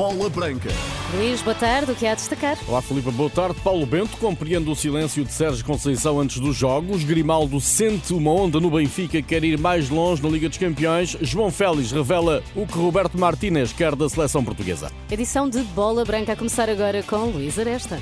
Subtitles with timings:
[0.00, 0.70] Bola Branca.
[1.14, 1.92] Luís, boa tarde.
[1.92, 2.56] O que há a destacar?
[2.66, 3.10] Olá, Filipe.
[3.10, 3.60] Boa tarde.
[3.60, 7.04] Paulo Bento compreende o silêncio de Sérgio Conceição antes dos jogos.
[7.04, 11.18] Grimaldo sente uma onda no Benfica, quer ir mais longe na Liga dos Campeões.
[11.20, 14.90] João Félix revela o que Roberto Martínez quer da seleção portuguesa.
[15.10, 18.00] Edição de Bola Branca a começar agora com Luís Aresta.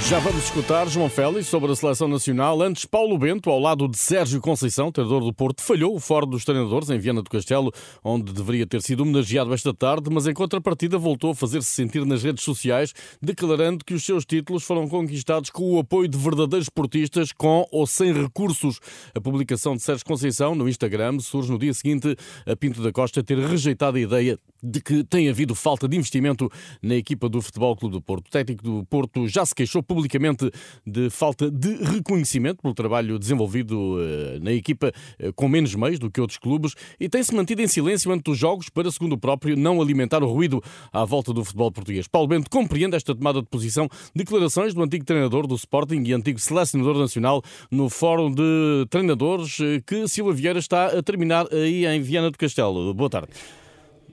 [0.00, 2.62] Já vamos escutar João Félix sobre a seleção nacional.
[2.62, 6.44] Antes, Paulo Bento, ao lado de Sérgio Conceição, treinador do Porto, falhou o fórum dos
[6.44, 7.72] treinadores em Viana do Castelo,
[8.04, 12.22] onde deveria ter sido homenageado esta tarde, mas em contrapartida voltou a fazer-se sentir nas
[12.22, 17.32] redes sociais, declarando que os seus títulos foram conquistados com o apoio de verdadeiros portistas,
[17.32, 18.78] com ou sem recursos.
[19.14, 22.14] A publicação de Sérgio Conceição no Instagram surge no dia seguinte
[22.46, 26.50] a Pinto da Costa ter rejeitado a ideia de que tem havido falta de investimento
[26.82, 28.26] na equipa do Futebol Clube do Porto.
[28.26, 30.50] O técnico do Porto já se queixou publicamente
[30.86, 36.10] de falta de reconhecimento pelo trabalho desenvolvido eh, na equipa eh, com menos meios do
[36.10, 39.56] que outros clubes e tem-se mantido em silêncio ante os jogos para, segundo o próprio,
[39.56, 42.08] não alimentar o ruído à volta do futebol português.
[42.08, 46.38] Paulo Bento compreende esta tomada de posição, declarações do antigo treinador do Sporting e antigo
[46.38, 52.00] selecionador nacional no Fórum de Treinadores eh, que Silva Vieira está a terminar aí em
[52.00, 52.92] Viana do Castelo.
[52.94, 53.28] Boa tarde.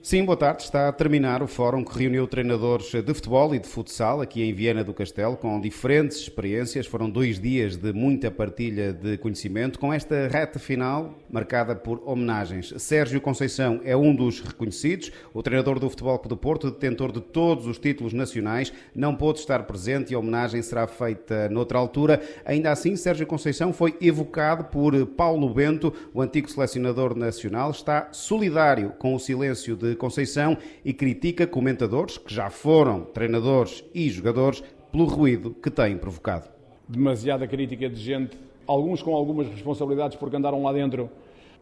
[0.04, 0.64] Sim, boa tarde.
[0.64, 4.52] Está a terminar o fórum que reuniu treinadores de futebol e de futsal aqui em
[4.52, 6.86] Viena do Castelo, com diferentes experiências.
[6.86, 12.74] Foram dois dias de muita partilha de conhecimento, com esta reta final marcada por homenagens.
[12.76, 17.66] Sérgio Conceição é um dos reconhecidos, o treinador do Futebol do Porto, detentor de todos
[17.66, 22.20] os títulos nacionais, não pôde estar presente e a homenagem será feita noutra altura.
[22.44, 28.92] Ainda assim, Sérgio Conceição foi evocado por Paulo Bento, o antigo selecionador nacional, está solidário
[28.98, 35.04] com o silêncio de Conceição e critica comentadores que já foram treinadores e jogadores pelo
[35.04, 36.48] ruído que têm provocado.
[36.88, 41.10] Demasiada crítica de gente, alguns com algumas responsabilidades porque andaram lá dentro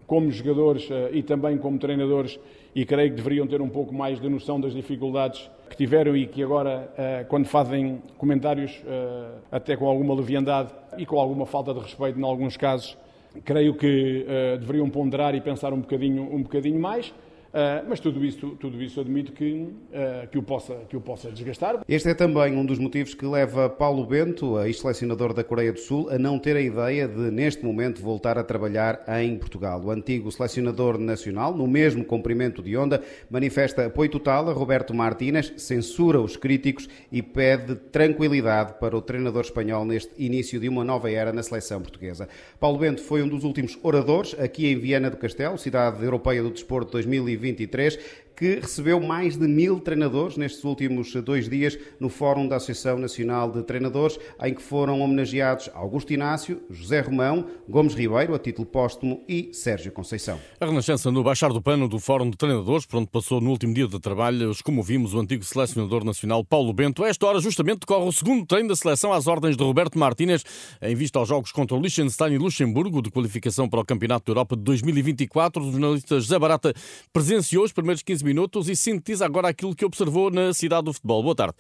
[0.06, 2.38] como jogadores eh, e também como treinadores
[2.75, 6.27] e creio que deveriam ter um pouco mais de noção das dificuldades que tiveram e
[6.27, 11.72] que agora, eh, quando fazem comentários eh, até com alguma leviandade e com alguma falta
[11.72, 12.97] de respeito em alguns casos,
[13.43, 14.26] creio que
[14.60, 17.14] deveriam ponderar e pensar um bocadinho, um bocadinho mais.
[17.52, 21.30] Uh, mas tudo isso, tudo isso admito que, uh, que, o possa, que o possa
[21.30, 21.82] desgastar.
[21.86, 26.08] Este é também um dos motivos que leva Paulo Bento, ex-selecionador da Coreia do Sul,
[26.08, 29.82] a não ter a ideia de, neste momento, voltar a trabalhar em Portugal.
[29.84, 35.52] O antigo selecionador nacional, no mesmo comprimento de onda, manifesta apoio total a Roberto Martínez,
[35.58, 41.10] censura os críticos e pede tranquilidade para o treinador espanhol neste início de uma nova
[41.10, 42.30] era na seleção portuguesa.
[42.58, 46.50] Paulo Bento foi um dos últimos oradores aqui em Viana do Castelo, cidade europeia do
[46.50, 47.98] desporto 2020 2023
[48.37, 53.50] que recebeu mais de mil treinadores nestes últimos dois dias no Fórum da Associação Nacional
[53.50, 59.22] de Treinadores, em que foram homenageados Augusto Inácio, José Romão, Gomes Ribeiro, a título póstumo,
[59.28, 60.38] e Sérgio Conceição.
[60.60, 63.75] A renascença no baixar do pano do Fórum de Treinadores, por onde passou no último
[63.75, 67.04] dia de trabalho, como vimos, o antigo selecionador nacional Paulo Bento.
[67.04, 70.44] A esta hora, justamente, decorre o segundo treino da seleção às ordens de Roberto Martínez,
[70.81, 74.31] em vista aos jogos contra o Liechtenstein e Luxemburgo, de qualificação para o Campeonato da
[74.31, 75.62] Europa de 2024.
[75.62, 76.72] O jornalista José Barata
[77.12, 81.22] presenciou os primeiros 15 minutos e sintetiza agora aquilo que observou na cidade do futebol.
[81.22, 81.55] Boa tarde.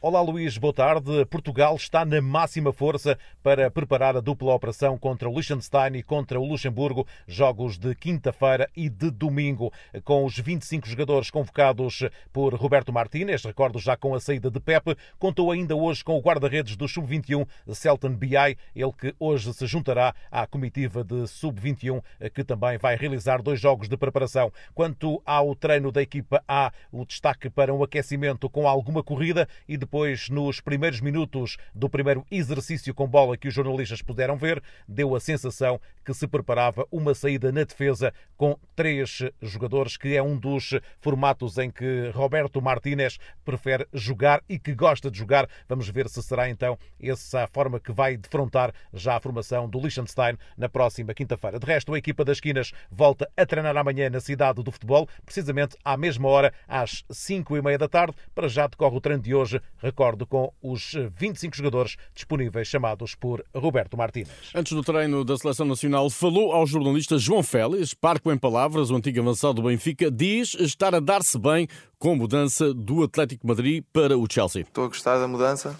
[0.00, 1.26] Olá Luís, boa tarde.
[1.26, 6.38] Portugal está na máxima força para preparar a dupla operação contra o Liechtenstein e contra
[6.38, 9.72] o Luxemburgo, jogos de quinta-feira e de domingo,
[10.04, 14.96] com os 25 jogadores convocados por Roberto Martínez, recordo já com a saída de Pepe,
[15.18, 17.44] contou ainda hoje com o guarda-redes do Sub-21,
[17.74, 22.00] Celton BI, ele que hoje se juntará à comitiva de Sub-21,
[22.32, 24.52] que também vai realizar dois jogos de preparação.
[24.76, 29.76] Quanto ao treino da equipa A, o destaque para um aquecimento com alguma corrida e
[29.76, 34.62] de depois, nos primeiros minutos do primeiro exercício com bola que os jornalistas puderam ver,
[34.86, 40.22] deu a sensação que se preparava uma saída na defesa com três jogadores, que é
[40.22, 45.48] um dos formatos em que Roberto Martínez prefere jogar e que gosta de jogar.
[45.68, 50.38] Vamos ver se será então essa forma que vai defrontar já a formação do Liechtenstein
[50.56, 51.58] na próxima quinta-feira.
[51.58, 55.76] De resto, a equipa das esquinas volta a treinar amanhã na cidade do futebol, precisamente
[55.84, 58.14] à mesma hora, às 5 e meia da tarde.
[58.34, 63.44] Para já decorre o treino de hoje recordo, com os 25 jogadores disponíveis chamados por
[63.52, 64.52] Roberto Martínez.
[64.54, 67.94] Antes do treino da Seleção Nacional, falou ao jornalista João Félix,
[68.32, 72.72] em palavras, o antigo avançado do Benfica, diz estar a dar-se bem com a mudança
[72.72, 74.62] do Atlético Madrid para o Chelsea.
[74.62, 75.76] Estou a gostar da mudança.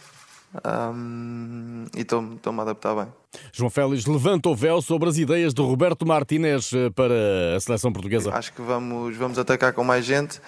[0.65, 3.07] Um, e estou-me a adaptar bem.
[3.53, 7.93] João Félix levanta o véu sobre as ideias de Roberto Martínez eh, para a seleção
[7.93, 8.33] portuguesa.
[8.35, 10.41] Acho que vamos, vamos atacar com mais gente.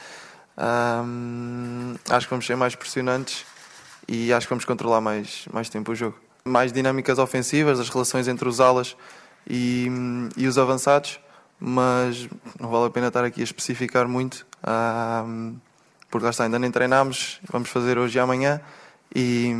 [0.56, 3.44] Um, acho que vamos ser mais pressionantes
[4.08, 6.16] e acho que vamos controlar mais, mais tempo o jogo.
[6.44, 8.96] Mais dinâmicas ofensivas, as relações entre os alas
[9.48, 9.86] e,
[10.36, 11.20] e os avançados,
[11.60, 12.28] mas
[12.58, 14.46] não vale a pena estar aqui a especificar muito.
[14.66, 15.56] Um,
[16.10, 18.60] porque lá está, ainda nem treinámos, vamos fazer hoje e amanhã.
[19.14, 19.52] E,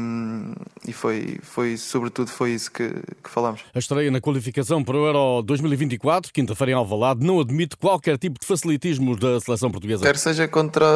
[0.87, 3.63] e, foi, foi, sobretudo, foi isso que, que falamos.
[3.75, 8.39] A estreia na qualificação para o Euro 2024, quinta-feira em Alvalade, não admite qualquer tipo
[8.39, 10.05] de facilitismo da seleção portuguesa.
[10.05, 10.87] Quer seja contra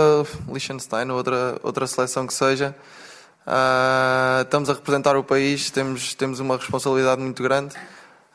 [0.48, 2.76] Liechtenstein ou outra, outra seleção que seja,
[3.44, 7.74] uh, estamos a representar o país, temos, temos uma responsabilidade muito grande.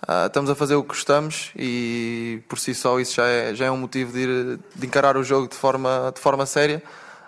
[0.09, 3.65] Uh, estamos a fazer o que gostamos e por si só isso já é, já
[3.65, 6.81] é um motivo de, ir, de encarar o jogo de forma, de forma séria.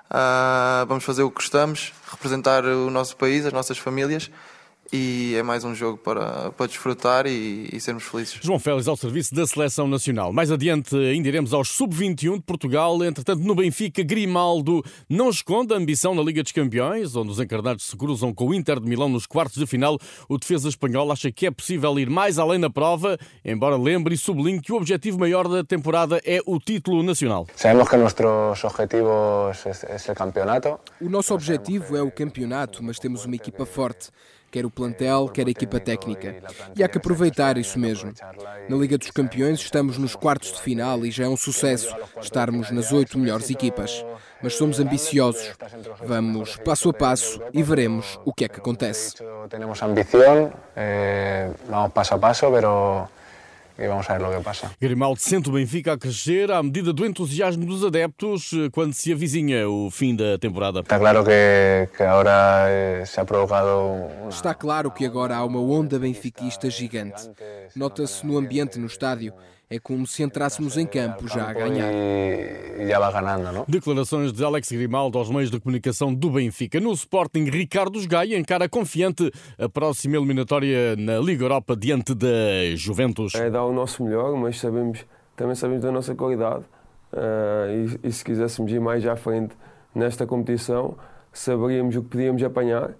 [0.10, 4.32] Uh, vamos fazer o que gostamos, representar o nosso país, as nossas famílias
[4.92, 8.40] e é mais um jogo para, para desfrutar e, e, sermos felizes.
[8.42, 10.34] João Félix ao serviço da Seleção Nacional.
[10.34, 13.02] Mais adiante ainda iremos aos Sub-21 de Portugal.
[13.04, 17.86] Entretanto, no Benfica, Grimaldo não esconde a ambição na Liga dos Campeões, onde os encarnados
[17.86, 19.98] se cruzam com o Inter de Milão nos quartos de final.
[20.28, 24.18] O defesa espanhol acha que é possível ir mais além na prova, embora lembre e
[24.18, 27.48] sublinhe que o objetivo maior da temporada é o título nacional.
[27.56, 29.12] Sabemos que nossos objetivos
[30.08, 30.80] é o campeonato.
[31.00, 34.10] O nosso objetivo é o campeonato, mas temos uma equipa forte
[34.52, 36.36] quer o plantel, quer a equipa técnica.
[36.76, 38.14] E há que aproveitar isso mesmo.
[38.68, 42.70] Na Liga dos Campeões estamos nos quartos de final e já é um sucesso estarmos
[42.70, 44.06] nas oito melhores equipas.
[44.44, 45.54] Mas somos ambiciosos.
[46.04, 49.16] Vamos passo a passo e veremos o que é que acontece.
[49.50, 52.64] Temos ambição, eh, vamos passo a passo, mas
[53.78, 54.72] e vamos ver o que passa.
[54.80, 59.12] Grimaldo sente o Benfica a crescer à medida do entusiasmo dos adeptos eh, quando se
[59.12, 60.82] avizinha o fim da temporada.
[60.82, 63.70] Está claro que, que agora eh, se ha provocado.
[64.22, 64.30] Uma...
[64.30, 67.30] Está claro que agora há uma onda benfiquista gigante.
[67.76, 69.34] Nota-se no ambiente no estádio.
[69.74, 71.90] É como se entrássemos em campo já a ganhar.
[71.94, 72.92] E?
[73.70, 76.78] Declarações de Alex Grimaldo aos meios de comunicação do Benfica.
[76.82, 82.28] No Sporting, Ricardo Gaia encara confiante a próxima eliminatória na Liga Europa diante da
[82.76, 83.34] Juventus.
[83.34, 85.06] É dar o nosso melhor, mas sabemos,
[85.38, 86.66] também sabemos da nossa qualidade.
[87.14, 89.56] Uh, e, e, se quiséssemos ir mais à frente
[89.96, 90.98] nesta competição,
[91.32, 92.92] saberíamos o que podíamos apanhar.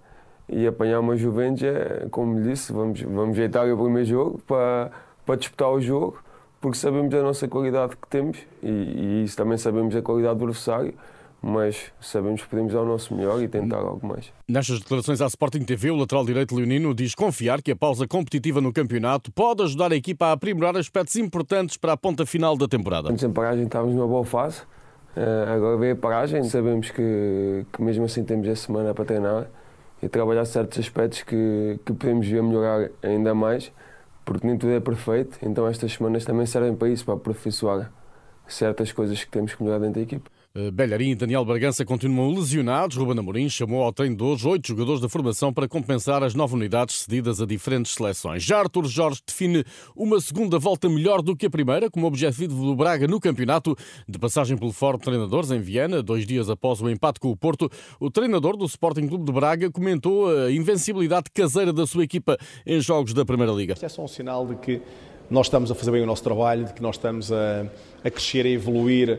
[0.48, 4.90] E apanhar uma Juventus é, como lhe disse, vamos, vamos jeitar o primeiro jogo para,
[5.26, 6.31] para disputar o jogo
[6.62, 10.44] porque sabemos a nossa qualidade que temos e, e isso também sabemos a qualidade do
[10.44, 10.94] adversário
[11.44, 14.32] mas sabemos que podemos dar o nosso melhor e tentar algo mais.
[14.46, 18.60] Nestas declarações à Sporting TV, o lateral direito leonino diz confiar que a pausa competitiva
[18.60, 22.68] no campeonato pode ajudar a equipa a aprimorar aspectos importantes para a ponta final da
[22.68, 23.10] temporada.
[23.10, 24.62] Antes em paragem estávamos numa boa fase,
[25.16, 29.48] eh, agora veio a paragem, sabemos que, que mesmo assim temos a semana para treinar
[30.00, 33.72] e trabalhar certos aspectos que, que podemos ver melhorar ainda mais
[34.24, 37.92] porque nem tudo é perfeito, então estas semanas também servem para isso, para aperfeiçoar
[38.46, 40.30] certas coisas que temos que melhorar dentro da equipe.
[40.54, 42.98] Eh, Belharim e Daniel Bragança continuam lesionados.
[42.98, 46.54] Ruben Amorim chamou ao treino de hoje oito jogadores da formação para compensar as nove
[46.54, 48.42] unidades cedidas a diferentes seleções.
[48.42, 49.64] Já Arthur Jorge define
[49.96, 53.74] uma segunda volta melhor do que a primeira, como objetivo do Braga no campeonato.
[54.06, 57.36] De passagem pelo Fórum de Treinadores em Viena, dois dias após o empate com o
[57.36, 62.36] Porto, o treinador do Sporting Clube de Braga comentou a invencibilidade caseira da sua equipa
[62.66, 63.72] em jogos da Primeira Liga.
[63.72, 64.82] Isto é só um sinal de que
[65.30, 67.66] nós estamos a fazer bem o nosso trabalho, de que nós estamos a,
[68.04, 69.18] a crescer, a evoluir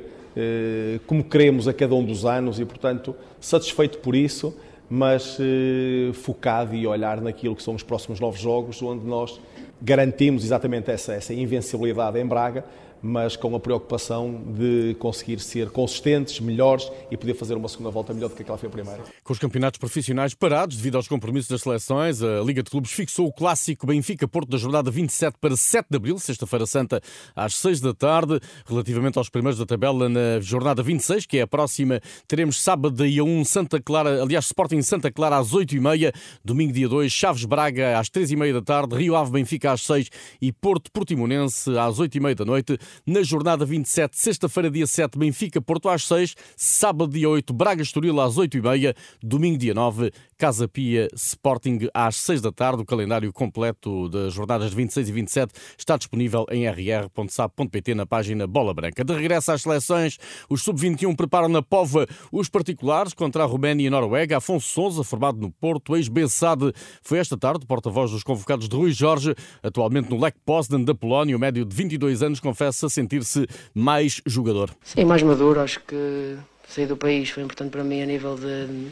[1.06, 4.56] como queremos a cada um dos anos e, portanto, satisfeito por isso,
[4.89, 9.39] mas eh, focado e olhar naquilo que são os próximos novos jogos, onde nós
[9.81, 12.63] garantimos exatamente essa, essa invencibilidade em Braga,
[13.03, 18.13] mas com a preocupação de conseguir ser consistentes, melhores e poder fazer uma segunda volta
[18.13, 19.03] melhor do que aquela foi a primeira.
[19.22, 23.27] Com os campeonatos profissionais parados devido aos compromissos das seleções, a Liga de Clubes fixou
[23.27, 27.01] o clássico Benfica-Porto da jornada 27 para 7 de abril, sexta-feira santa,
[27.36, 28.39] às 6 da tarde.
[28.65, 33.24] Relativamente aos primeiros da tabela, na jornada 26, que é a próxima, teremos sábado dia
[33.24, 38.10] 1 Santa Clara, aliás, Sporting Santa Clara às 8h30, domingo dia 2 Chaves Braga às
[38.10, 40.10] 3h30 da tarde, Rio Ave Benfica às 6
[40.41, 42.77] e Porto Portimonense às 8h30 da noite.
[43.05, 48.19] Na jornada 27, sexta-feira, dia 7, Benfica, Porto às 6, sábado, dia 8, Braga, Estoril
[48.19, 50.12] às 8h30, domingo, dia 9,
[50.43, 52.81] Casa Pia, Sporting às 6 da tarde.
[52.81, 58.45] O calendário completo das jornadas de 26 e 27 está disponível em rr.sab.pt na página
[58.45, 59.05] Bola Branca.
[59.05, 60.17] De regresso às seleções,
[60.50, 64.35] os sub-21 preparam na Pova os particulares contra a Roménia e a Noruega.
[64.35, 69.33] Afonso Souza, formado no Porto, ex-Bessade, foi esta tarde porta-voz dos convocados de Rui Jorge,
[69.63, 71.38] atualmente no Lech Poznan da Polónia.
[71.38, 74.75] O médio de 22 anos confessa sentir-se mais jogador.
[74.83, 75.62] Sim, mais maduro.
[75.62, 76.35] Acho que
[76.67, 78.91] sair do país foi importante para mim a nível de,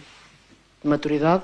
[0.81, 1.43] de maturidade.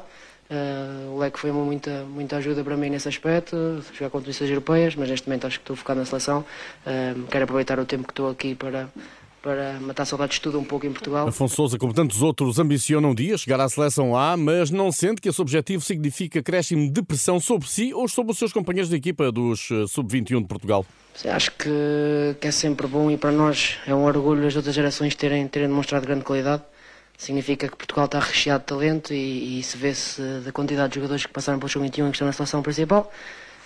[0.49, 4.95] Uh, o LEC foi uma muita, muita ajuda para mim nesse aspecto, jogar competições europeias,
[4.95, 6.45] mas neste momento acho que estou focado na seleção.
[6.85, 8.89] Uh, quero aproveitar o tempo que estou aqui para,
[9.41, 11.27] para matar saudades de tudo um pouco em Portugal.
[11.27, 15.21] Afonso Sousa, como tantos outros, ambiciona um dia chegar à seleção A, mas não sente
[15.21, 18.95] que esse objetivo significa acréscimo de pressão sobre si ou sobre os seus companheiros de
[18.95, 20.85] equipa dos eh, Sub-21 de Portugal?
[21.13, 24.73] Sim, acho que, que, é sempre bom e para nós é um orgulho as outras
[24.73, 26.63] gerações terem, terem demonstrado grande qualidade.
[27.17, 31.25] Significa que Portugal está recheado de talento e, e se vê-se da quantidade de jogadores
[31.25, 33.11] que passaram pelo Sub-21 e que estão na seleção principal.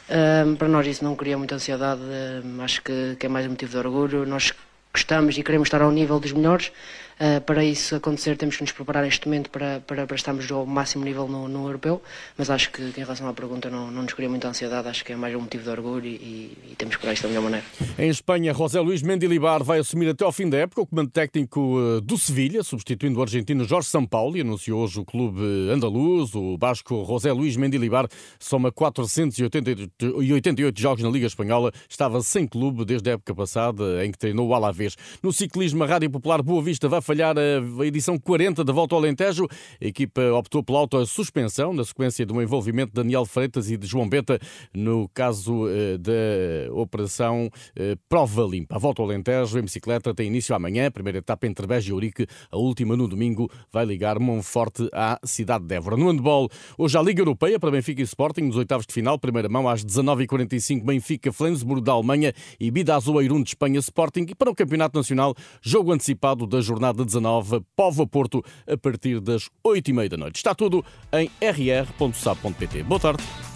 [0.10, 3.50] Um, para nós isso não cria muita ansiedade, um, acho que, que, é mais um
[3.50, 4.26] motivo de orgulho.
[4.26, 4.54] Nós
[4.94, 6.72] gostamos e queremos estar ao nível dos melhores.
[7.20, 10.66] Uh, para isso acontecer, temos que nos preparar neste momento para, para, para estarmos ao
[10.66, 12.02] máximo nível no, no europeu.
[12.38, 14.88] Mas acho que, em relação à pergunta, não, não nos cria muita ansiedade.
[14.88, 17.30] Acho que é mais um motivo de orgulho e, e temos que curar isto da
[17.30, 17.66] melhor maneira.
[17.98, 21.60] Em Espanha, José Luís Mendilibar vai assumir até ao fim da época o comando técnico
[21.60, 24.42] uh, do Sevilha, substituindo o argentino Jorge Sampaoli.
[24.42, 25.42] Anunciou hoje o clube
[25.72, 26.34] andaluz.
[26.36, 28.08] O basco José Luís Mendilibar
[28.40, 31.72] soma 488 jogos na Liga Espanhola.
[31.90, 34.96] Estava sem clube desde a época passada, em que treinou o Alavés.
[35.22, 39.00] No ciclismo, a Rádio Popular Boa Vista vai falhar a edição 40 da Volta ao
[39.02, 39.48] Alentejo.
[39.82, 44.08] A equipa optou pela autossuspensão na sequência do envolvimento de Daniel Freitas e de João
[44.08, 44.40] Beta
[44.74, 48.76] no caso eh, da operação eh, Prova Limpa.
[48.76, 51.94] A Volta ao Alentejo em bicicleta tem início amanhã, a primeira etapa entre Beja e
[51.94, 55.98] Ourique, a última no domingo vai ligar Monforte à cidade de Évora.
[55.98, 59.50] No handball, hoje a Liga Europeia para Benfica e Sporting nos oitavos de final, primeira
[59.50, 64.50] mão às 19h45 Benfica, Flensburg da Alemanha e Bida Azueirun de Espanha Sporting e para
[64.50, 70.18] o Campeonato Nacional, jogo antecipado da jornada 19 Povo Porto a partir das 8h30 da
[70.18, 70.38] noite.
[70.38, 72.84] Está tudo em rr.sab.pt.
[72.84, 73.51] Boa tarde.